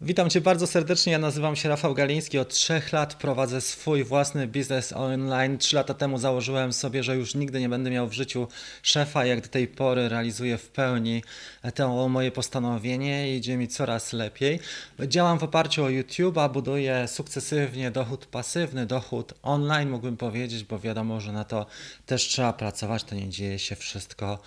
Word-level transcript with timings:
Witam 0.00 0.30
Cię 0.30 0.40
bardzo 0.40 0.66
serdecznie. 0.66 1.12
Ja 1.12 1.18
nazywam 1.18 1.56
się 1.56 1.68
Rafał 1.68 1.94
Galiński. 1.94 2.38
Od 2.38 2.48
trzech 2.48 2.92
lat 2.92 3.14
prowadzę 3.14 3.60
swój 3.60 4.04
własny 4.04 4.46
biznes 4.46 4.92
online. 4.92 5.58
Trzy 5.58 5.76
lata 5.76 5.94
temu 5.94 6.18
założyłem 6.18 6.72
sobie, 6.72 7.02
że 7.02 7.16
już 7.16 7.34
nigdy 7.34 7.60
nie 7.60 7.68
będę 7.68 7.90
miał 7.90 8.08
w 8.08 8.12
życiu 8.12 8.48
szefa. 8.82 9.24
Jak 9.26 9.40
do 9.40 9.48
tej 9.48 9.68
pory 9.68 10.08
realizuję 10.08 10.58
w 10.58 10.68
pełni 10.68 11.22
to 11.74 12.08
moje 12.08 12.30
postanowienie 12.30 13.32
i 13.32 13.36
idzie 13.36 13.56
mi 13.56 13.68
coraz 13.68 14.12
lepiej. 14.12 14.60
Działam 15.06 15.38
w 15.38 15.42
oparciu 15.42 15.84
o 15.84 15.88
YouTube'a, 15.88 16.52
buduję 16.52 17.08
sukcesywnie 17.08 17.90
dochód 17.90 18.26
pasywny, 18.26 18.86
dochód 18.86 19.34
online, 19.42 19.90
mógłbym 19.90 20.16
powiedzieć, 20.16 20.64
bo 20.64 20.78
wiadomo, 20.78 21.20
że 21.20 21.32
na 21.32 21.44
to 21.44 21.66
też 22.06 22.22
trzeba 22.22 22.52
pracować. 22.52 23.04
To 23.04 23.14
nie 23.14 23.28
dzieje 23.28 23.58
się 23.58 23.76
wszystko 23.76 24.38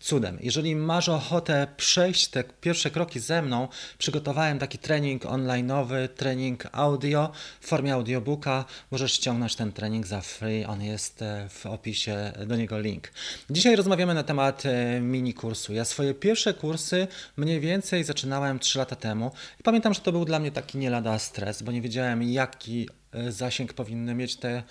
cudem. 0.00 0.38
Jeżeli 0.40 0.76
masz 0.76 1.08
ochotę 1.08 1.66
przejść 1.76 2.28
te 2.28 2.44
pierwsze 2.44 2.90
kroki 2.90 3.20
ze 3.20 3.42
mną, 3.42 3.68
przygotowałem 3.98 4.58
taki 4.58 4.78
trening 4.78 4.99
trening 5.00 5.24
online'owy, 5.24 6.08
trening 6.08 6.66
audio 6.72 7.32
w 7.60 7.66
formie 7.66 7.94
audiobooka. 7.94 8.64
Możesz 8.90 9.12
ściągnąć 9.12 9.56
ten 9.56 9.72
trening 9.72 10.06
za 10.06 10.20
free, 10.20 10.64
on 10.64 10.82
jest 10.82 11.22
e, 11.22 11.48
w 11.48 11.66
opisie, 11.66 12.32
do 12.46 12.56
niego 12.56 12.78
link. 12.80 13.12
Dzisiaj 13.50 13.76
rozmawiamy 13.76 14.14
na 14.14 14.22
temat 14.22 14.66
e, 14.66 15.00
mini 15.00 15.34
kursu. 15.34 15.74
Ja 15.74 15.84
swoje 15.84 16.14
pierwsze 16.14 16.54
kursy 16.54 17.06
mniej 17.36 17.60
więcej 17.60 18.04
zaczynałem 18.04 18.58
3 18.58 18.78
lata 18.78 18.96
temu 18.96 19.30
pamiętam, 19.62 19.94
że 19.94 20.00
to 20.00 20.12
był 20.12 20.24
dla 20.24 20.38
mnie 20.38 20.50
taki 20.50 20.78
nie 20.78 20.90
lada 20.90 21.18
stres, 21.18 21.62
bo 21.62 21.72
nie 21.72 21.80
wiedziałem 21.80 22.22
jaki 22.22 22.88
zasięg 23.28 23.72
powinny 23.72 24.14
mieć 24.14 24.36
te 24.36 24.62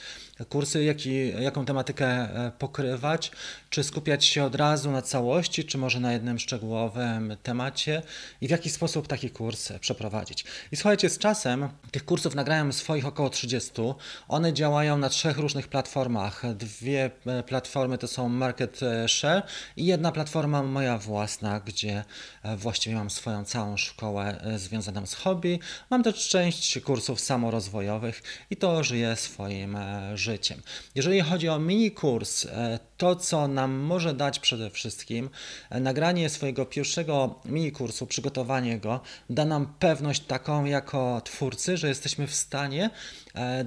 kursy, 0.49 0.83
jaki, 0.83 1.29
jaką 1.41 1.65
tematykę 1.65 2.07
e, 2.07 2.51
pokrywać, 2.59 3.31
czy 3.69 3.83
skupiać 3.83 4.25
się 4.25 4.43
od 4.43 4.55
razu 4.55 4.91
na 4.91 5.01
całości, 5.01 5.65
czy 5.65 5.77
może 5.77 5.99
na 5.99 6.13
jednym 6.13 6.39
szczegółowym 6.39 7.37
temacie 7.43 8.01
i 8.41 8.47
w 8.47 8.51
jaki 8.51 8.69
sposób 8.69 9.07
taki 9.07 9.29
kurs 9.29 9.71
przeprowadzić. 9.79 10.45
I 10.71 10.75
słuchajcie, 10.75 11.09
z 11.09 11.17
czasem 11.17 11.69
tych 11.91 12.05
kursów 12.05 12.35
nagrałem 12.35 12.73
swoich 12.73 13.05
około 13.05 13.29
30. 13.29 13.71
One 14.27 14.53
działają 14.53 14.97
na 14.97 15.09
trzech 15.09 15.37
różnych 15.37 15.67
platformach. 15.67 16.55
Dwie 16.55 17.11
e, 17.25 17.43
platformy 17.43 17.97
to 17.97 18.07
są 18.07 18.29
Market 18.29 18.79
Share 19.07 19.43
i 19.77 19.85
jedna 19.85 20.11
platforma 20.11 20.63
moja 20.63 20.97
własna, 20.97 21.59
gdzie 21.59 22.03
właściwie 22.57 22.95
mam 22.95 23.09
swoją 23.09 23.45
całą 23.45 23.77
szkołę 23.77 24.41
związaną 24.57 25.05
z 25.05 25.13
hobby. 25.13 25.59
Mam 25.89 26.03
też 26.03 26.29
część 26.29 26.79
kursów 26.79 27.19
samorozwojowych 27.19 28.21
i 28.49 28.55
to 28.55 28.83
żyje 28.83 29.15
swoim 29.15 29.75
e, 29.75 30.17
życiem. 30.17 30.61
Jeżeli 30.95 31.21
chodzi 31.21 31.49
o 31.49 31.59
mini 31.59 31.91
kurs, 31.91 32.45
e, 32.45 32.79
to 32.97 33.15
co 33.15 33.47
nam 33.47 33.71
może 33.71 34.13
dać 34.13 34.39
przede 34.39 34.69
wszystkim, 34.69 35.29
e, 35.69 35.79
nagranie 35.79 36.29
swojego 36.29 36.65
pierwszego 36.65 37.39
mini 37.45 37.71
kursu, 37.71 38.07
przygotowanie 38.07 38.79
go, 38.79 39.01
da 39.29 39.45
nam 39.45 39.73
pewność 39.79 40.21
taką 40.21 40.65
jako 40.65 41.21
twórcy, 41.21 41.77
że 41.77 41.87
jesteśmy 41.87 42.27
w 42.27 42.35
stanie 42.35 42.89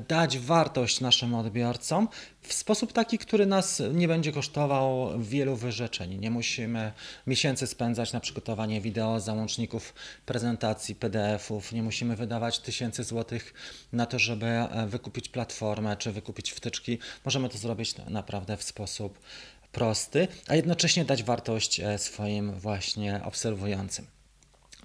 dać 0.09 0.39
wartość 0.39 1.01
naszym 1.01 1.35
odbiorcom 1.35 2.09
w 2.43 2.53
sposób 2.53 2.93
taki, 2.93 3.19
który 3.19 3.47
nas 3.47 3.83
nie 3.93 4.09
będzie 4.09 4.33
kosztował 4.33 5.21
wielu 5.21 5.57
wyrzeczeń. 5.57 6.19
Nie 6.19 6.31
musimy 6.31 6.93
miesięcy 7.27 7.67
spędzać 7.67 8.13
na 8.13 8.21
przygotowanie 8.21 8.81
wideo, 8.81 9.21
załączników, 9.21 9.95
prezentacji, 10.27 10.95
PDF-ów. 10.95 11.73
Nie 11.73 11.83
musimy 11.83 12.17
wydawać 12.17 12.59
tysięcy 12.59 13.05
złotych 13.05 13.55
na 13.93 14.07
to, 14.07 14.19
żeby 14.19 14.47
e, 14.47 14.87
wykupić 14.87 15.29
platformę 15.29 15.97
czy 15.97 16.13
wykupić 16.13 16.51
wtyczki. 16.51 16.99
Możemy 17.25 17.49
to 17.49 17.59
zrobić 17.59 17.95
naprawdę 18.09 18.57
w 18.57 18.63
sposób 18.63 19.19
prosty, 19.73 20.29
a 20.49 20.55
jednocześnie 20.55 21.05
dać 21.05 21.23
wartość 21.23 21.81
e, 21.81 21.99
swoim 21.99 22.53
właśnie 22.53 23.21
obserwującym. 23.25 24.22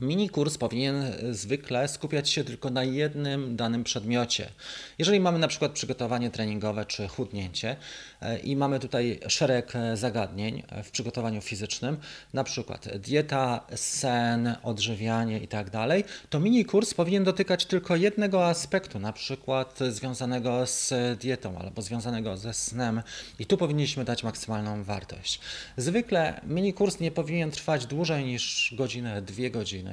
Mini 0.01 0.29
kurs 0.29 0.57
powinien 0.57 0.95
e, 0.95 1.33
zwykle 1.33 1.87
skupiać 1.87 2.29
się 2.29 2.43
tylko 2.43 2.69
na 2.69 2.83
jednym 2.83 3.55
danym 3.55 3.83
przedmiocie. 3.83 4.49
Jeżeli 4.97 5.19
mamy 5.19 5.39
na 5.39 5.47
przykład 5.47 5.71
przygotowanie 5.71 6.29
treningowe 6.29 6.85
czy 6.85 7.07
chudnięcie 7.07 7.75
e, 8.21 8.39
i 8.39 8.55
mamy 8.55 8.79
tutaj 8.79 9.19
szereg 9.27 9.75
e, 9.75 9.97
zagadnień 9.97 10.63
w 10.83 10.91
przygotowaniu 10.91 11.41
fizycznym, 11.41 11.97
na 12.33 12.43
przykład 12.43 12.97
dieta, 12.97 13.65
sen, 13.75 14.55
odżywianie 14.63 15.39
itd., 15.39 15.71
tak 15.71 15.87
to 16.29 16.39
mini 16.39 16.65
kurs 16.65 16.93
powinien 16.93 17.23
dotykać 17.23 17.65
tylko 17.65 17.95
jednego 17.95 18.47
aspektu, 18.47 18.99
na 18.99 19.13
przykład 19.13 19.79
związanego 19.89 20.67
z 20.67 20.93
dietą 21.19 21.57
albo 21.57 21.81
związanego 21.81 22.37
ze 22.37 22.53
snem 22.53 23.01
i 23.39 23.45
tu 23.45 23.57
powinniśmy 23.57 24.05
dać 24.05 24.23
maksymalną 24.23 24.83
wartość. 24.83 25.39
Zwykle 25.77 26.41
mini 26.43 26.73
kurs 26.73 26.99
nie 26.99 27.11
powinien 27.11 27.51
trwać 27.51 27.85
dłużej 27.85 28.25
niż 28.25 28.73
godzinę, 28.77 29.21
dwie 29.21 29.51
godziny 29.51 29.86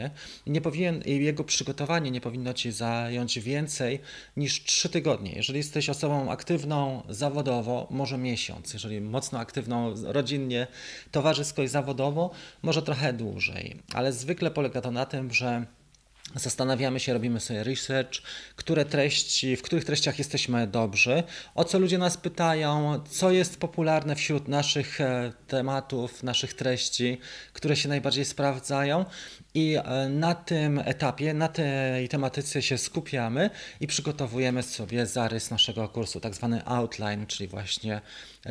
i 0.47 0.51
nie 0.51 0.61
powinien, 0.61 1.03
jego 1.07 1.45
przygotowanie 1.45 2.11
nie 2.11 2.21
powinno 2.21 2.55
Ci 2.55 2.73
zająć 2.73 3.39
więcej 3.39 4.01
niż 4.37 4.65
3 4.65 4.89
tygodnie. 4.89 5.33
Jeżeli 5.33 5.59
jesteś 5.59 5.89
osobą 5.91 6.31
aktywną 6.31 7.03
zawodowo, 7.09 7.87
może 7.91 8.19
miesiąc. 8.19 8.73
Jeżeli 8.73 9.01
mocno 9.01 9.39
aktywną 9.39 9.95
rodzinnie, 10.05 10.67
towarzysko 11.11 11.63
i 11.63 11.69
zawodowo, 11.69 12.31
może 12.63 12.83
trochę 12.83 13.13
dłużej. 13.13 13.77
Ale 13.95 14.13
zwykle 14.13 14.51
polega 14.51 14.81
to 14.81 14.91
na 14.91 15.07
tym, 15.07 15.33
że 15.33 15.67
Zastanawiamy 16.37 17.01
się, 17.01 17.13
robimy 17.13 17.41
sobie 17.41 17.65
research, 17.65 18.23
które 18.57 18.85
treści, 18.85 19.57
w 19.57 19.63
których 19.63 19.85
treściach 19.85 20.19
jesteśmy 20.19 20.67
dobrzy, 20.67 21.23
o 21.55 21.65
co 21.65 21.79
ludzie 21.79 21.99
nas 21.99 22.17
pytają, 22.17 23.01
co 23.11 23.31
jest 23.31 23.61
popularne 23.61 24.17
wśród 24.17 24.49
naszych 24.49 25.01
e, 25.01 25.33
tematów, 25.49 26.23
naszych 26.23 26.55
treści, 26.55 27.19
które 27.53 27.77
się 27.77 27.89
najbardziej 27.89 28.25
sprawdzają. 28.25 29.05
I 29.55 29.77
e, 29.77 30.09
na 30.09 30.35
tym 30.35 30.79
etapie, 30.85 31.35
na 31.35 31.49
tej 31.49 32.09
tematyce 32.09 32.63
się 32.63 32.79
skupiamy 32.79 33.51
i 33.81 33.87
przygotowujemy 33.87 34.63
sobie 34.63 35.07
zarys 35.07 35.51
naszego 35.51 35.89
kursu, 35.89 36.21
tak 36.21 36.35
zwany 36.35 36.67
outline, 36.67 37.27
czyli 37.27 37.49
właśnie 37.49 38.01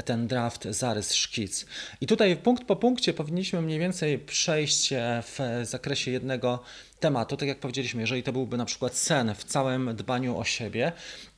ten 0.05 0.27
draft, 0.27 0.67
zarys, 0.69 1.13
szkic. 1.13 1.65
I 2.01 2.07
tutaj 2.07 2.37
punkt 2.37 2.63
po 2.63 2.75
punkcie 2.75 3.13
powinniśmy 3.13 3.61
mniej 3.61 3.79
więcej 3.79 4.19
przejść 4.19 4.93
e, 4.93 5.23
w 5.25 5.39
zakresie 5.63 6.11
jednego 6.11 6.63
tematu, 6.99 7.37
tak 7.37 7.47
jak 7.47 7.59
powiedzieliśmy, 7.59 8.01
jeżeli 8.01 8.23
to 8.23 8.33
byłby 8.33 8.57
na 8.57 8.65
przykład 8.65 8.95
sen 8.95 9.35
w 9.35 9.43
całym 9.43 9.95
dbaniu 9.95 10.37
o 10.37 10.43
siebie, 10.43 10.91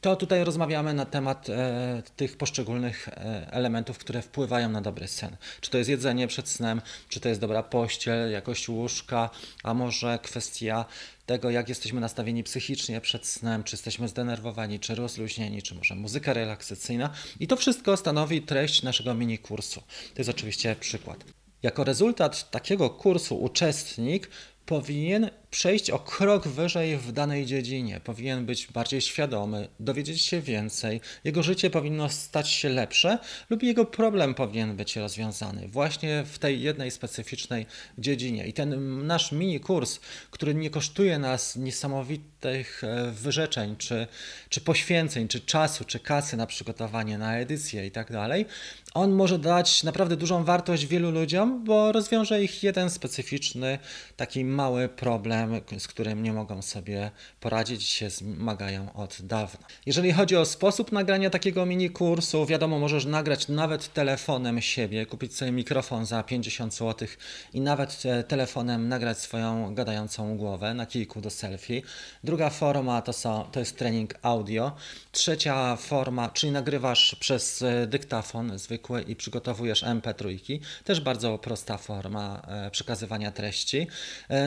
to 0.05 0.15
tutaj 0.15 0.43
rozmawiamy 0.43 0.93
na 0.93 1.05
temat 1.05 1.49
e, 1.49 2.03
tych 2.15 2.37
poszczególnych 2.37 3.07
e, 3.07 3.47
elementów, 3.51 3.97
które 3.97 4.21
wpływają 4.21 4.69
na 4.69 4.81
dobry 4.81 5.07
sen. 5.07 5.37
Czy 5.61 5.71
to 5.71 5.77
jest 5.77 5.89
jedzenie 5.89 6.27
przed 6.27 6.49
snem, 6.49 6.81
czy 7.09 7.19
to 7.19 7.29
jest 7.29 7.41
dobra 7.41 7.63
pościel, 7.63 8.31
jakość 8.31 8.69
łóżka, 8.69 9.29
a 9.63 9.73
może 9.73 10.19
kwestia 10.23 10.85
tego, 11.25 11.49
jak 11.49 11.69
jesteśmy 11.69 12.01
nastawieni 12.01 12.43
psychicznie 12.43 13.01
przed 13.01 13.27
snem, 13.27 13.63
czy 13.63 13.75
jesteśmy 13.75 14.07
zdenerwowani, 14.07 14.79
czy 14.79 14.95
rozluźnieni, 14.95 15.61
czy 15.61 15.75
może 15.75 15.95
muzyka 15.95 16.33
relaksacyjna. 16.33 17.09
I 17.39 17.47
to 17.47 17.55
wszystko 17.55 17.97
stanowi 17.97 18.41
treść 18.41 18.83
naszego 18.83 19.13
mini 19.13 19.37
kursu. 19.37 19.79
To 20.13 20.17
jest 20.17 20.29
oczywiście 20.29 20.75
przykład. 20.79 21.23
Jako 21.63 21.83
rezultat 21.83 22.51
takiego 22.51 22.89
kursu 22.89 23.41
uczestnik 23.41 24.29
powinien 24.65 25.29
przejść 25.55 25.89
o 25.89 25.99
krok 25.99 26.47
wyżej 26.47 26.97
w 26.97 27.11
danej 27.11 27.45
dziedzinie, 27.45 28.01
powinien 28.03 28.45
być 28.45 28.67
bardziej 28.67 29.01
świadomy, 29.01 29.67
dowiedzieć 29.79 30.21
się 30.21 30.41
więcej, 30.41 31.01
jego 31.23 31.43
życie 31.43 31.69
powinno 31.69 32.09
stać 32.09 32.49
się 32.49 32.69
lepsze 32.69 33.19
lub 33.49 33.63
jego 33.63 33.85
problem 33.85 34.33
powinien 34.33 34.75
być 34.75 34.95
rozwiązany 34.95 35.67
właśnie 35.67 36.23
w 36.23 36.39
tej 36.39 36.61
jednej 36.61 36.91
specyficznej 36.91 37.65
dziedzinie. 37.97 38.47
I 38.47 38.53
ten 38.53 39.07
nasz 39.07 39.31
mini 39.31 39.59
kurs, 39.59 39.99
który 40.31 40.55
nie 40.55 40.69
kosztuje 40.69 41.19
nas 41.19 41.55
niesamowitych 41.55 42.83
e, 42.83 43.11
wyrzeczeń, 43.11 43.75
czy, 43.77 44.07
czy 44.49 44.61
poświęceń, 44.61 45.27
czy 45.27 45.39
czasu, 45.39 45.85
czy 45.85 45.99
kasy 45.99 46.37
na 46.37 46.47
przygotowanie, 46.47 47.17
na 47.17 47.37
edycję 47.37 47.87
i 47.87 47.91
tak 47.91 48.11
dalej, 48.11 48.45
on 48.93 49.11
może 49.11 49.39
dać 49.39 49.83
naprawdę 49.83 50.17
dużą 50.17 50.43
wartość 50.43 50.85
wielu 50.85 51.11
ludziom, 51.11 51.63
bo 51.63 51.91
rozwiąże 51.91 52.43
ich 52.43 52.63
jeden 52.63 52.89
specyficzny, 52.89 53.79
taki 54.17 54.45
mały 54.45 54.89
problem 54.89 55.44
z 55.79 55.87
którym 55.87 56.23
nie 56.23 56.33
mogą 56.33 56.61
sobie 56.61 57.11
poradzić 57.39 57.83
się 57.83 58.09
zmagają 58.09 58.93
od 58.93 59.17
dawna. 59.21 59.67
Jeżeli 59.85 60.11
chodzi 60.11 60.35
o 60.35 60.45
sposób 60.45 60.91
nagrania 60.91 61.29
takiego 61.29 61.65
mini 61.65 61.89
kursu, 61.89 62.45
wiadomo, 62.45 62.79
możesz 62.79 63.05
nagrać 63.05 63.47
nawet 63.47 63.93
telefonem 63.93 64.61
siebie, 64.61 65.05
kupić 65.05 65.35
sobie 65.35 65.51
mikrofon 65.51 66.05
za 66.05 66.23
50 66.23 66.75
zł 66.75 67.07
i 67.53 67.61
nawet 67.61 68.03
e, 68.05 68.23
telefonem 68.23 68.87
nagrać 68.87 69.17
swoją 69.17 69.75
gadającą 69.75 70.37
głowę 70.37 70.73
na 70.73 70.85
kilku 70.85 71.21
do 71.21 71.29
selfie. 71.29 71.81
Druga 72.23 72.49
forma 72.49 73.01
to, 73.01 73.13
są, 73.13 73.43
to 73.51 73.59
jest 73.59 73.77
trening 73.77 74.13
audio. 74.21 74.71
Trzecia 75.11 75.75
forma, 75.75 76.29
czyli 76.29 76.51
nagrywasz 76.51 77.15
przez 77.15 77.61
e, 77.61 77.87
dyktafon 77.87 78.59
zwykły 78.59 79.01
i 79.01 79.15
przygotowujesz 79.15 79.83
MP3. 79.83 80.59
Też 80.83 81.01
bardzo 81.01 81.37
prosta 81.37 81.77
forma 81.77 82.41
e, 82.47 82.71
przekazywania 82.71 83.31
treści. 83.31 83.87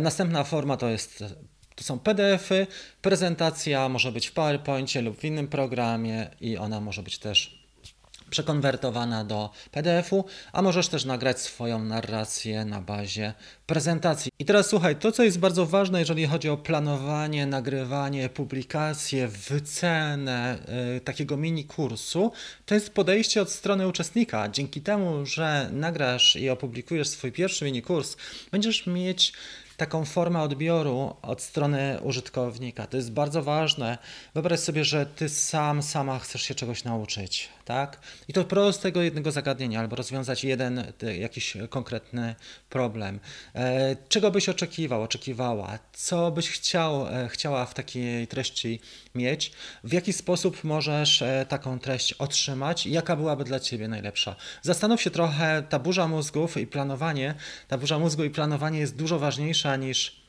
Następna 0.00 0.44
forma 0.44 0.76
to 0.76 0.87
jest 0.90 1.24
to 1.74 1.84
są 1.84 1.98
PDFy, 1.98 2.66
prezentacja 3.02 3.88
może 3.88 4.12
być 4.12 4.26
w 4.26 4.32
PowerPoincie 4.32 5.02
lub 5.02 5.18
w 5.18 5.24
innym 5.24 5.48
programie 5.48 6.30
i 6.40 6.56
ona 6.56 6.80
może 6.80 7.02
być 7.02 7.18
też 7.18 7.58
przekonwertowana 8.30 9.24
do 9.24 9.50
PDF-u, 9.70 10.24
a 10.52 10.62
możesz 10.62 10.88
też 10.88 11.04
nagrać 11.04 11.40
swoją 11.40 11.84
narrację 11.84 12.64
na 12.64 12.80
bazie 12.80 13.34
prezentacji. 13.66 14.30
I 14.38 14.44
teraz 14.44 14.66
słuchaj, 14.66 14.96
to 14.96 15.12
co 15.12 15.24
jest 15.24 15.38
bardzo 15.38 15.66
ważne, 15.66 15.98
jeżeli 15.98 16.26
chodzi 16.26 16.48
o 16.48 16.56
planowanie, 16.56 17.46
nagrywanie, 17.46 18.28
publikację, 18.28 19.28
wycenę 19.28 20.58
y, 20.96 21.00
takiego 21.00 21.36
mini 21.36 21.64
kursu, 21.64 22.32
to 22.66 22.74
jest 22.74 22.90
podejście 22.90 23.42
od 23.42 23.50
strony 23.50 23.88
uczestnika. 23.88 24.48
Dzięki 24.48 24.80
temu, 24.80 25.26
że 25.26 25.68
nagrasz 25.72 26.36
i 26.36 26.50
opublikujesz 26.50 27.08
swój 27.08 27.32
pierwszy 27.32 27.64
mini 27.64 27.82
kurs, 27.82 28.16
będziesz 28.52 28.86
mieć 28.86 29.32
taką 29.78 30.04
formę 30.04 30.42
odbioru 30.42 31.16
od 31.22 31.42
strony 31.42 31.98
użytkownika. 32.02 32.86
To 32.86 32.96
jest 32.96 33.12
bardzo 33.12 33.42
ważne. 33.42 33.98
Wyobraź 34.34 34.60
sobie, 34.60 34.84
że 34.84 35.06
ty 35.06 35.28
sam, 35.28 35.82
sama 35.82 36.18
chcesz 36.18 36.42
się 36.42 36.54
czegoś 36.54 36.84
nauczyć, 36.84 37.48
tak? 37.68 38.00
I 38.28 38.32
to 38.32 38.44
prostego 38.44 39.02
jednego 39.02 39.30
zagadnienia, 39.30 39.80
albo 39.80 39.96
rozwiązać 39.96 40.44
jeden 40.44 40.92
jakiś 41.18 41.56
konkretny 41.70 42.34
problem. 42.70 43.20
E, 43.54 43.96
czego 44.08 44.30
byś 44.30 44.48
oczekiwał, 44.48 45.02
oczekiwała? 45.02 45.78
Co 45.92 46.30
byś 46.30 46.50
chciał, 46.50 47.06
e, 47.06 47.28
chciała 47.28 47.66
w 47.66 47.74
takiej 47.74 48.26
treści 48.26 48.80
mieć? 49.14 49.52
W 49.84 49.92
jaki 49.92 50.12
sposób 50.12 50.64
możesz 50.64 51.22
e, 51.22 51.46
taką 51.48 51.78
treść 51.78 52.12
otrzymać? 52.12 52.86
Jaka 52.86 53.16
byłaby 53.16 53.44
dla 53.44 53.60
ciebie 53.60 53.88
najlepsza? 53.88 54.36
Zastanów 54.62 55.02
się 55.02 55.10
trochę, 55.10 55.62
ta 55.68 55.78
burza 55.78 56.08
mózgów 56.08 56.56
i 56.56 56.66
planowanie, 56.66 57.34
ta 57.68 57.78
burza 57.78 57.98
mózgu 57.98 58.24
i 58.24 58.30
planowanie 58.30 58.78
jest 58.78 58.96
dużo 58.96 59.18
ważniejsza 59.18 59.76
niż 59.76 60.27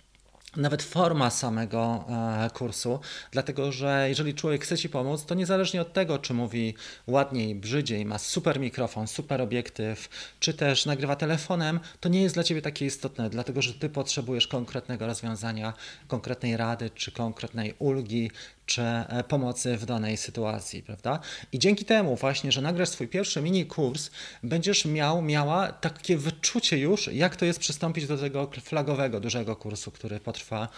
nawet 0.56 0.84
forma 0.84 1.30
samego 1.30 2.06
e, 2.10 2.50
kursu, 2.50 3.00
dlatego 3.32 3.72
że 3.72 4.06
jeżeli 4.10 4.34
człowiek 4.34 4.64
chce 4.64 4.78
Ci 4.78 4.90
pomóc, 4.90 5.26
to 5.26 5.36
niezależnie 5.36 5.82
od 5.82 5.94
tego, 5.94 6.20
czy 6.20 6.34
mówi 6.34 6.74
ładniej, 7.08 7.56
brzydziej, 7.56 8.06
ma 8.06 8.18
super 8.18 8.60
mikrofon, 8.60 9.08
super 9.08 9.42
obiektyw, 9.42 10.10
czy 10.40 10.54
też 10.54 10.86
nagrywa 10.86 11.16
telefonem, 11.16 11.80
to 12.00 12.10
nie 12.10 12.22
jest 12.22 12.36
dla 12.36 12.44
Ciebie 12.44 12.62
takie 12.62 12.86
istotne, 12.86 13.30
dlatego 13.30 13.62
że 13.62 13.74
Ty 13.74 13.90
potrzebujesz 13.90 14.48
konkretnego 14.48 15.08
rozwiązania, 15.08 15.74
konkretnej 16.08 16.58
rady, 16.58 16.90
czy 16.90 17.12
konkretnej 17.12 17.74
ulgi, 17.80 18.32
czy 18.70 18.82
e, 18.82 19.24
pomocy 19.24 19.78
w 19.78 19.86
danej 19.86 20.18
sytuacji, 20.18 20.84
prawda? 20.84 21.20
I 21.52 21.60
dzięki 21.60 21.86
temu 21.86 22.16
właśnie, 22.16 22.52
że 22.52 22.62
nagrasz 22.62 22.90
swój 22.90 23.08
pierwszy 23.08 23.42
mini 23.42 23.66
kurs, 23.66 24.10
będziesz 24.44 24.86
miał, 24.86 25.22
miała 25.22 25.72
takie 25.72 26.18
wyczucie 26.18 26.78
już, 26.78 27.08
jak 27.08 27.36
to 27.36 27.46
jest 27.46 27.60
przystąpić 27.60 28.08
do 28.08 28.18
tego 28.18 28.50
flagowego, 28.62 29.20
dużego 29.20 29.56
kursu, 29.56 29.92
który 29.92 30.20
potrwa 30.40 30.70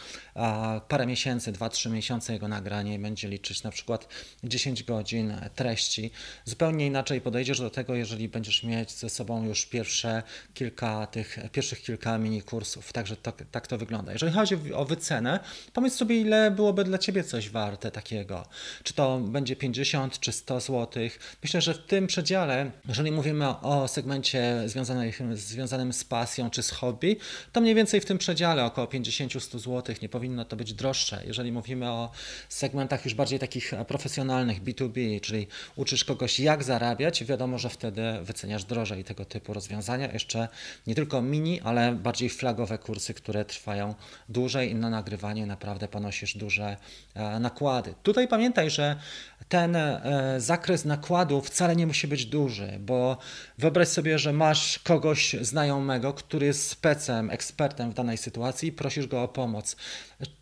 parę 0.87 1.05
miesięcy, 1.05 1.51
2-3 1.51 1.91
miesiące 1.91 2.33
jego 2.33 2.47
nagranie 2.47 2.93
i 2.93 2.99
będzie 2.99 3.27
liczyć 3.27 3.63
na 3.63 3.71
przykład 3.71 4.07
10 4.43 4.83
godzin 4.83 5.33
treści. 5.55 6.11
Zupełnie 6.45 6.87
inaczej 6.87 7.21
podejdziesz 7.21 7.59
do 7.59 7.69
tego, 7.69 7.95
jeżeli 7.95 8.29
będziesz 8.29 8.63
mieć 8.63 8.91
ze 8.91 9.09
sobą 9.09 9.45
już 9.45 9.65
pierwsze 9.65 10.23
kilka 10.53 11.07
tych, 11.07 11.39
pierwszych 11.51 11.81
kilka 11.81 12.17
mini 12.17 12.41
kursów. 12.41 12.93
Także 12.93 13.15
to, 13.15 13.33
tak 13.51 13.67
to 13.67 13.77
wygląda. 13.77 14.11
Jeżeli 14.13 14.31
chodzi 14.31 14.73
o 14.73 14.85
wycenę, 14.85 15.39
pomyśl 15.73 15.95
sobie, 15.95 16.21
ile 16.21 16.51
byłoby 16.51 16.83
dla 16.83 16.97
Ciebie 16.97 17.23
coś 17.23 17.49
warte 17.49 17.71
warte 17.81 17.91
takiego. 17.91 18.45
Czy 18.83 18.93
to 18.93 19.19
będzie 19.19 19.55
50 19.55 20.19
czy 20.19 20.31
100 20.31 20.59
zł. 20.59 21.03
Myślę, 21.43 21.61
że 21.61 21.73
w 21.73 21.77
tym 21.77 22.07
przedziale, 22.07 22.71
jeżeli 22.87 23.11
mówimy 23.11 23.47
o 23.47 23.87
segmencie 23.87 24.63
związanym, 24.65 25.37
związanym 25.37 25.93
z 25.93 26.03
pasją 26.03 26.49
czy 26.49 26.63
z 26.63 26.71
hobby, 26.71 27.17
to 27.51 27.61
mniej 27.61 27.75
więcej 27.75 28.01
w 28.01 28.05
tym 28.05 28.17
przedziale 28.17 28.65
około 28.65 28.87
50-100 28.87 29.50
zł 29.59 29.95
nie 30.01 30.09
powinno 30.09 30.45
to 30.45 30.55
być 30.55 30.73
droższe. 30.73 31.23
Jeżeli 31.27 31.51
mówimy 31.51 31.89
o 31.89 32.11
segmentach 32.49 33.05
już 33.05 33.13
bardziej 33.13 33.39
takich 33.39 33.71
profesjonalnych, 33.87 34.63
B2B, 34.63 35.21
czyli 35.21 35.47
uczysz 35.75 36.03
kogoś 36.03 36.39
jak 36.39 36.63
zarabiać, 36.63 37.23
wiadomo, 37.23 37.57
że 37.57 37.69
wtedy 37.69 38.01
wyceniasz 38.21 38.63
drożej 38.63 39.03
tego 39.03 39.25
typu 39.25 39.53
rozwiązania. 39.53 40.11
Jeszcze 40.11 40.47
nie 40.87 40.95
tylko 40.95 41.21
mini, 41.21 41.61
ale 41.61 41.95
bardziej 41.95 42.29
flagowe 42.29 42.77
kursy, 42.77 43.13
które 43.13 43.45
trwają 43.45 43.95
dłużej 44.29 44.71
i 44.71 44.75
na 44.75 44.89
nagrywanie 44.89 45.45
naprawdę 45.45 45.87
ponosisz 45.87 46.37
duże 46.37 46.77
e, 47.15 47.39
nakłady 47.39 47.61
nakłady. 47.61 47.93
Tutaj 48.03 48.27
pamiętaj, 48.27 48.69
że 48.69 48.95
ten 49.49 49.75
e, 49.75 50.01
zakres 50.37 50.85
nakładu 50.85 51.41
wcale 51.41 51.75
nie 51.75 51.87
musi 51.87 52.07
być 52.07 52.25
duży, 52.25 52.79
bo 52.79 53.17
wyobraź 53.57 53.87
sobie, 53.87 54.19
że 54.19 54.33
masz 54.33 54.79
kogoś 54.79 55.35
znajomego, 55.41 56.13
który 56.13 56.45
jest 56.45 56.69
specem, 56.69 57.29
ekspertem 57.29 57.91
w 57.91 57.93
danej 57.93 58.17
sytuacji 58.17 58.69
i 58.69 58.71
prosisz 58.71 59.07
go 59.07 59.23
o 59.23 59.27
pomoc. 59.27 59.40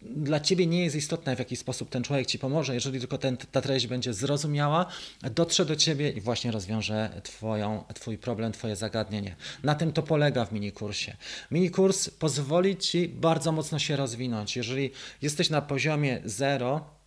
Dla 0.02 0.40
ciebie 0.40 0.68
nie 0.68 0.84
jest 0.84 0.96
istotne, 0.96 1.36
w 1.36 1.40
jaki 1.40 1.56
sposób 1.56 1.90
ten 1.90 2.04
człowiek 2.04 2.28
ci 2.28 2.40
pomoże, 2.40 2.74
jeżeli 2.74 3.00
tylko 3.00 3.18
ten, 3.18 3.38
ta 3.38 3.62
treść 3.62 3.88
będzie 3.88 4.14
zrozumiała, 4.14 4.86
dotrze 5.22 5.66
do 5.66 5.76
ciebie 5.76 6.10
i 6.10 6.22
właśnie 6.22 6.52
rozwiąże 6.52 7.22
twoją, 7.24 7.84
twój 7.94 8.18
problem, 8.18 8.52
twoje 8.52 8.76
zagadnienie. 8.76 9.36
Na 9.64 9.76
tym 9.76 9.92
to 9.92 10.04
polega 10.04 10.46
w 10.46 10.52
minikursie. 10.52 11.18
Minikurs 11.52 12.10
pozwoli 12.10 12.78
ci 12.78 13.08
bardzo 13.08 13.52
mocno 13.52 13.80
się 13.80 13.96
rozwinąć. 13.96 14.56
Jeżeli 14.56 14.92
jesteś 15.22 15.50
na 15.50 15.62
poziomie 15.62 16.22
0, 16.26 16.99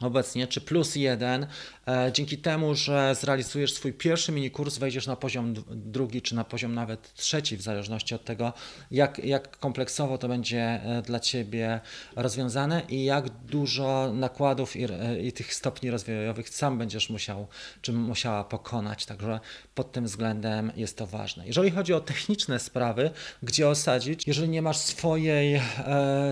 obecnie, 0.00 0.46
czy 0.46 0.60
plus 0.60 0.96
jeden, 0.96 1.46
e, 1.88 2.10
dzięki 2.12 2.38
temu, 2.38 2.74
że 2.74 3.14
zrealizujesz 3.14 3.72
swój 3.72 3.92
pierwszy 3.92 4.32
mini 4.32 4.50
kurs, 4.50 4.78
wejdziesz 4.78 5.06
na 5.06 5.16
poziom 5.16 5.54
drugi, 5.70 6.22
czy 6.22 6.34
na 6.34 6.44
poziom 6.44 6.74
nawet 6.74 7.14
trzeci, 7.14 7.56
w 7.56 7.62
zależności 7.62 8.14
od 8.14 8.24
tego, 8.24 8.52
jak, 8.90 9.24
jak 9.24 9.58
kompleksowo 9.58 10.18
to 10.18 10.28
będzie 10.28 10.62
e, 10.62 11.02
dla 11.02 11.20
Ciebie 11.20 11.80
rozwiązane 12.16 12.82
i 12.88 13.04
jak 13.04 13.28
dużo 13.28 14.12
nakładów 14.12 14.76
i, 14.76 14.84
e, 14.84 15.20
i 15.22 15.32
tych 15.32 15.54
stopni 15.54 15.90
rozwojowych 15.90 16.48
sam 16.48 16.78
będziesz 16.78 17.10
musiał, 17.10 17.46
czy 17.82 17.92
musiała 17.92 18.44
pokonać. 18.44 19.06
Także 19.06 19.40
pod 19.74 19.92
tym 19.92 20.04
względem 20.04 20.72
jest 20.76 20.98
to 20.98 21.06
ważne. 21.06 21.46
Jeżeli 21.46 21.70
chodzi 21.70 21.94
o 21.94 22.00
techniczne 22.00 22.58
sprawy, 22.58 23.10
gdzie 23.42 23.68
osadzić, 23.68 24.26
jeżeli 24.26 24.48
nie 24.48 24.62
masz 24.62 24.76
swojej 24.76 25.54
e, 25.54 25.62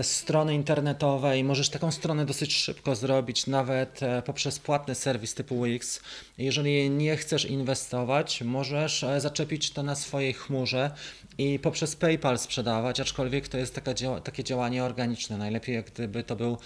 strony 0.01 0.53
internetowej, 0.53 1.43
możesz 1.43 1.69
taką 1.69 1.91
stronę 1.91 2.25
dosyć 2.25 2.55
szybko 2.55 2.95
zrobić, 2.95 3.47
nawet 3.55 4.03
e, 4.03 4.21
poprzez 4.21 4.59
płatny 4.59 4.95
serwis 4.95 5.33
typu 5.33 5.63
Wix. 5.63 5.99
Jeżeli 6.37 6.89
nie 6.89 7.17
chcesz 7.17 7.45
inwestować, 7.45 8.41
możesz 8.41 9.03
e, 9.03 9.21
zaczepić 9.21 9.71
to 9.71 9.83
na 9.83 9.95
swojej 9.95 10.33
chmurze 10.33 10.91
i 11.37 11.59
poprzez 11.59 11.95
PayPal 11.95 12.39
sprzedawać, 12.39 12.99
aczkolwiek 12.99 13.47
to 13.47 13.57
jest 13.57 13.75
taka, 13.75 13.91
takie 14.23 14.43
działanie 14.43 14.83
organiczne. 14.83 15.37
Najlepiej, 15.37 15.83
gdyby 15.83 16.23
to 16.23 16.35
był 16.35 16.57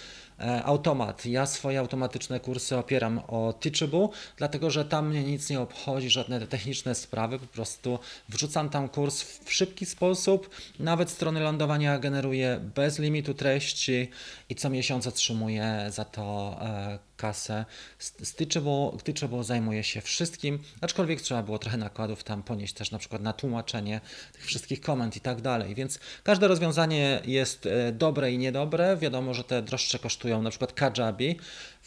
automat. 0.63 1.25
Ja 1.25 1.45
swoje 1.45 1.79
automatyczne 1.79 2.39
kursy 2.39 2.77
opieram 2.77 3.21
o 3.27 3.53
Teachable, 3.53 4.07
dlatego 4.37 4.71
że 4.71 4.85
tam 4.85 5.09
mnie 5.09 5.23
nic 5.23 5.49
nie 5.49 5.59
obchodzi, 5.59 6.09
żadne 6.09 6.47
techniczne 6.47 6.95
sprawy, 6.95 7.39
po 7.39 7.47
prostu 7.47 7.99
wrzucam 8.29 8.69
tam 8.69 8.89
kurs 8.89 9.21
w 9.21 9.53
szybki 9.53 9.85
sposób, 9.85 10.49
nawet 10.79 11.09
strony 11.09 11.39
lądowania 11.39 11.99
generuję 11.99 12.59
bez 12.75 12.99
limitu 12.99 13.33
treści 13.33 14.09
i 14.49 14.55
co 14.55 14.69
miesiąc 14.69 15.07
otrzymuję 15.07 15.85
za 15.89 16.05
to 16.05 16.57
e, 16.61 16.99
kasę. 17.17 17.65
Stitchable, 17.99 18.91
Stitchable 18.99 19.43
zajmuje 19.43 19.83
się 19.83 20.01
wszystkim, 20.01 20.59
aczkolwiek 20.81 21.21
trzeba 21.21 21.43
było 21.43 21.59
trochę 21.59 21.77
nakładów 21.77 22.23
tam 22.23 22.43
ponieść 22.43 22.73
też 22.73 22.91
na 22.91 22.99
przykład 22.99 23.21
na 23.21 23.33
tłumaczenie 23.33 24.01
tych 24.33 24.45
wszystkich 24.45 24.81
komend 24.81 25.15
i 25.15 25.19
tak 25.19 25.41
dalej, 25.41 25.75
więc 25.75 25.99
każde 26.23 26.47
rozwiązanie 26.47 27.21
jest 27.25 27.65
e, 27.65 27.91
dobre 27.91 28.31
i 28.31 28.37
niedobre. 28.37 28.97
Wiadomo, 28.97 29.33
że 29.33 29.43
te 29.43 29.61
droższe 29.61 29.99
kosztują 29.99 30.28
na 30.41 30.49
przykład 30.49 30.73
Kajabi, 30.73 31.39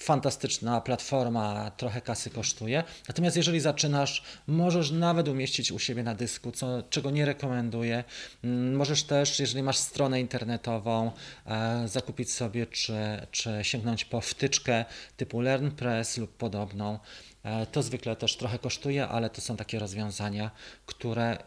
fantastyczna 0.02 0.80
platforma, 0.80 1.70
trochę 1.76 2.00
kasy 2.00 2.30
kosztuje. 2.30 2.84
Natomiast 3.08 3.36
jeżeli 3.36 3.60
zaczynasz, 3.60 4.22
możesz 4.46 4.90
nawet 4.90 5.28
umieścić 5.28 5.72
u 5.72 5.78
siebie 5.78 6.02
na 6.02 6.14
dysku, 6.14 6.52
co, 6.52 6.82
czego 6.82 7.10
nie 7.10 7.24
rekomenduję. 7.24 8.04
Mm, 8.44 8.76
możesz 8.76 9.02
też, 9.02 9.40
jeżeli 9.40 9.62
masz 9.62 9.76
stronę 9.76 10.20
internetową, 10.20 11.10
e, 11.46 11.88
zakupić 11.88 12.32
sobie 12.32 12.66
czy, 12.66 12.94
czy 13.30 13.58
sięgnąć 13.62 14.04
po 14.04 14.20
wtyczkę 14.20 14.84
typu 15.16 15.40
LearnPress 15.40 16.18
lub 16.18 16.36
podobną. 16.36 16.98
E, 17.42 17.66
to 17.66 17.82
zwykle 17.82 18.16
też 18.16 18.36
trochę 18.36 18.58
kosztuje, 18.58 19.08
ale 19.08 19.30
to 19.30 19.40
są 19.40 19.56
takie 19.56 19.78
rozwiązania, 19.78 20.50
które 20.86 21.24
e, 21.24 21.38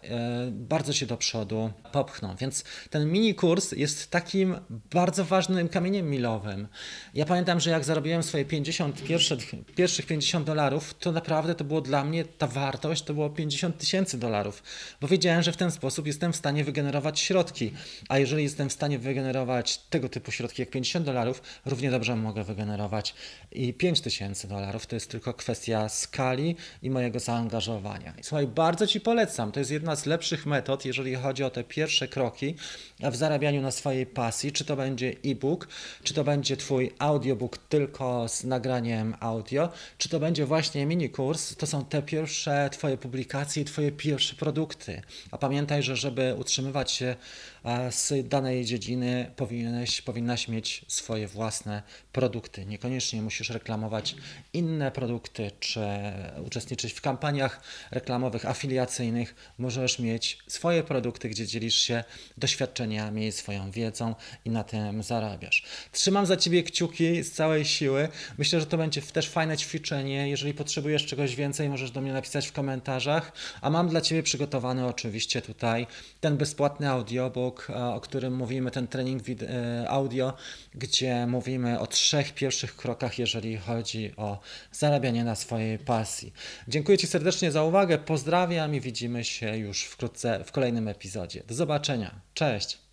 bardzo 0.51 0.93
się 0.93 1.05
do 1.05 1.17
przodu 1.17 1.71
popchną. 1.91 2.35
Więc 2.35 2.63
ten 2.89 3.11
mini 3.11 3.35
kurs 3.35 3.71
jest 3.71 4.11
takim 4.11 4.55
bardzo 4.69 5.25
ważnym 5.25 5.69
kamieniem 5.69 6.09
milowym. 6.09 6.67
Ja 7.13 7.25
pamiętam, 7.25 7.59
że 7.59 7.69
jak 7.69 7.83
zarobiłem 7.83 8.23
swoje 8.23 8.44
50, 8.45 9.03
pierwsze, 9.03 9.37
pierwszych 9.75 10.05
50 10.05 10.45
dolarów, 10.45 10.93
to 10.93 11.11
naprawdę 11.11 11.55
to 11.55 11.63
było 11.63 11.81
dla 11.81 12.03
mnie 12.03 12.25
ta 12.25 12.47
wartość 12.47 13.03
to 13.03 13.13
było 13.13 13.29
50 13.29 13.77
tysięcy 13.77 14.17
dolarów, 14.17 14.63
bo 15.01 15.07
wiedziałem, 15.07 15.43
że 15.43 15.51
w 15.51 15.57
ten 15.57 15.71
sposób 15.71 16.07
jestem 16.07 16.33
w 16.33 16.35
stanie 16.35 16.63
wygenerować 16.63 17.19
środki. 17.19 17.71
A 18.09 18.17
jeżeli 18.17 18.43
jestem 18.43 18.69
w 18.69 18.73
stanie 18.73 18.99
wygenerować 18.99 19.77
tego 19.77 20.09
typu 20.09 20.31
środki 20.31 20.61
jak 20.61 20.69
50 20.69 21.05
dolarów, 21.05 21.41
równie 21.65 21.91
dobrze 21.91 22.15
mogę 22.15 22.43
wygenerować 22.43 23.13
i 23.51 23.73
5 23.73 24.01
tysięcy 24.01 24.47
dolarów. 24.47 24.85
To 24.85 24.95
jest 24.95 25.09
tylko 25.11 25.33
kwestia 25.33 25.89
skali 25.89 26.55
i 26.81 26.89
mojego 26.89 27.19
zaangażowania. 27.19 28.13
Słuchaj, 28.21 28.47
bardzo 28.47 28.87
Ci 28.87 29.01
polecam. 29.01 29.51
To 29.51 29.59
jest 29.59 29.71
jedna 29.71 29.95
z 29.95 30.05
lepszych 30.05 30.45
metod, 30.45 30.85
jeżeli 30.85 31.15
chodzi 31.15 31.43
o 31.43 31.49
te 31.49 31.63
pierwsze 31.63 32.07
kroki 32.07 32.55
w 32.99 33.15
zarabianiu 33.15 33.61
na 33.61 33.71
swojej 33.71 34.05
pasji. 34.05 34.51
Czy 34.51 34.65
to 34.65 34.75
będzie 34.75 35.15
e-book, 35.25 35.67
czy 36.03 36.13
to 36.13 36.23
będzie 36.23 36.57
Twój 36.57 36.91
audiobook 36.99 37.57
tylko 37.57 38.27
z 38.29 38.34
nagraniem 38.43 39.15
audio, 39.19 39.69
czy 39.97 40.09
to 40.09 40.19
będzie 40.19 40.45
właśnie 40.45 40.85
mini 40.85 41.09
kurs. 41.09 41.55
To 41.55 41.67
są 41.67 41.85
te 41.85 42.01
pierwsze 42.01 42.69
Twoje 42.71 42.97
publikacje 42.97 43.65
Twoje 43.65 43.91
pierwsze 43.91 44.35
produkty. 44.35 45.01
A 45.31 45.37
pamiętaj, 45.37 45.83
że 45.83 45.95
żeby 45.95 46.35
utrzymywać 46.37 46.91
się 46.91 47.15
z 47.89 48.27
danej 48.27 48.65
dziedziny, 48.65 49.31
powinieneś, 49.35 50.01
powinnaś 50.01 50.47
mieć 50.47 50.85
swoje 50.87 51.27
własne 51.27 51.83
produkty. 52.11 52.65
Niekoniecznie 52.65 53.21
musisz 53.21 53.49
reklamować 53.49 54.15
inne 54.53 54.91
produkty, 54.91 55.51
czy 55.59 55.85
uczestniczyć 56.45 56.93
w 56.93 57.01
kampaniach 57.01 57.61
reklamowych, 57.91 58.45
afiliacyjnych. 58.45 59.35
Możesz 59.57 59.99
mieć 59.99 60.37
swoje 60.47 60.83
produkty, 60.83 61.29
gdzie 61.29 61.47
dzielisz 61.47 61.75
się 61.75 62.03
doświadczeniami, 62.37 63.31
swoją 63.31 63.71
wiedzą 63.71 64.15
i 64.45 64.49
na 64.49 64.63
tym 64.63 65.03
zarabiasz. 65.03 65.63
Trzymam 65.91 66.25
za 66.25 66.37
Ciebie 66.37 66.63
kciuki 66.63 67.23
z 67.23 67.31
całej 67.31 67.65
siły. 67.65 68.09
Myślę, 68.37 68.59
że 68.59 68.65
to 68.65 68.77
będzie 68.77 69.01
też 69.01 69.29
fajne 69.29 69.57
ćwiczenie. 69.57 70.29
Jeżeli 70.29 70.53
potrzebujesz 70.53 71.05
czegoś 71.05 71.35
więcej, 71.35 71.69
możesz 71.69 71.91
do 71.91 72.01
mnie 72.01 72.13
napisać 72.13 72.47
w 72.47 72.51
komentarzach. 72.51 73.31
A 73.61 73.69
mam 73.69 73.89
dla 73.89 74.01
Ciebie 74.01 74.23
przygotowany 74.23 74.85
oczywiście 74.85 75.41
tutaj 75.41 75.87
ten 76.21 76.37
bezpłatny 76.37 76.89
audiobook, 76.89 77.54
e, 77.69 77.85
o 77.85 78.01
którym 78.01 78.35
mówimy, 78.35 78.71
ten 78.71 78.87
trening 78.87 79.23
e, 79.29 79.89
audio, 79.89 80.33
gdzie 80.75 81.27
mówimy 81.27 81.79
o 81.79 81.87
trzech 81.87 82.33
pierwszych 82.33 82.75
krokach, 82.75 83.19
jeżeli 83.19 83.57
chodzi 83.57 84.13
o 84.17 84.39
zarabianie 84.71 85.23
na 85.23 85.35
swojej 85.35 85.79
pasji. 85.79 86.33
Dziękuję 86.67 86.97
Ci 86.97 87.07
serdecznie 87.07 87.51
za 87.51 87.63
uwagę, 87.63 87.97
pozdrawiam 87.97 88.75
i 88.75 88.81
widzimy 88.81 89.23
się 89.23 89.57
już 89.57 89.83
wkrótce 89.83 90.43
w 90.43 90.51
kolejnym 90.51 90.87
epizodzie. 90.87 91.43
Do 91.47 91.55
zobaczenia, 91.55 92.21
cześć! 92.33 92.84